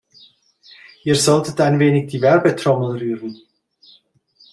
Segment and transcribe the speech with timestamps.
[1.03, 3.37] Ihr solltet ein wenig die Werbetrommel rühren.